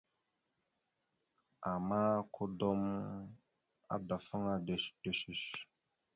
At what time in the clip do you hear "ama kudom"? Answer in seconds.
1.73-2.79